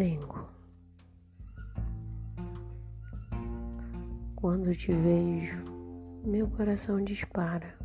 [0.00, 0.48] Dengo.
[4.34, 5.62] Quando te vejo,
[6.24, 7.76] meu coração dispara.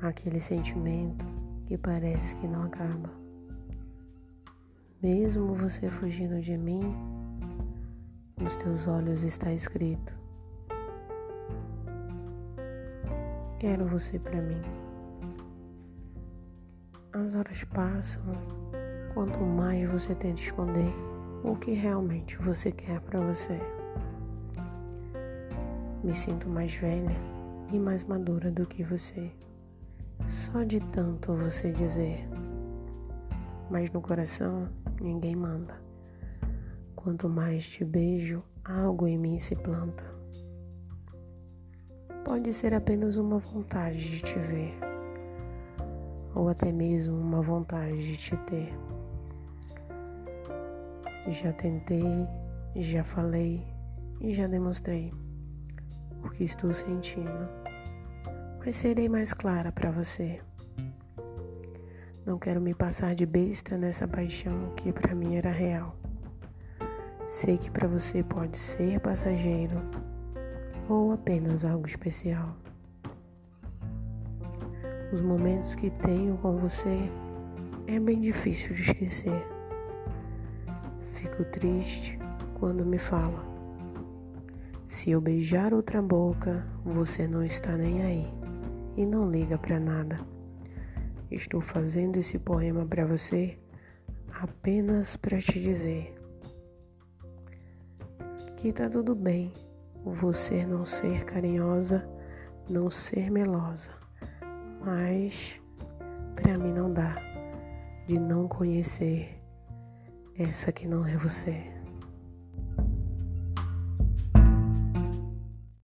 [0.00, 1.26] Aquele sentimento
[1.66, 3.10] que parece que não acaba.
[5.02, 6.94] Mesmo você fugindo de mim,
[8.40, 10.16] nos teus olhos está escrito:
[13.58, 14.62] Quero você para mim.
[17.12, 18.22] As horas passam,
[19.14, 20.92] quanto mais você tenta esconder
[21.44, 23.58] o que realmente você quer para você.
[26.02, 27.16] Me sinto mais velha
[27.72, 29.30] e mais madura do que você.
[30.26, 32.28] Só de tanto você dizer.
[33.70, 34.68] Mas no coração
[35.00, 35.74] ninguém manda.
[36.94, 40.04] Quanto mais te beijo, algo em mim se planta.
[42.24, 44.74] Pode ser apenas uma vontade de te ver,
[46.34, 48.72] ou até mesmo uma vontade de te ter.
[51.28, 52.26] Já tentei,
[52.74, 53.64] já falei
[54.20, 55.12] e já demonstrei
[56.24, 57.48] o que estou sentindo,
[58.58, 60.40] mas serei mais clara para você.
[62.26, 65.96] Não quero me passar de besta nessa paixão que para mim era real.
[67.26, 69.80] Sei que para você pode ser passageiro
[70.88, 72.56] ou apenas algo especial.
[75.12, 76.98] Os momentos que tenho com você
[77.86, 79.61] é bem difícil de esquecer.
[81.22, 82.18] Fico triste
[82.58, 83.52] quando me fala
[84.84, 88.30] se eu beijar outra boca, você não está nem aí
[88.96, 90.18] e não liga para nada.
[91.30, 93.56] Estou fazendo esse poema para você
[94.34, 96.14] apenas para te dizer
[98.56, 99.52] que tá tudo bem
[100.04, 102.06] você não ser carinhosa,
[102.68, 103.92] não ser melosa,
[104.84, 105.58] mas
[106.34, 107.14] para mim não dá
[108.06, 109.41] de não conhecer
[110.38, 111.81] essa que não é você.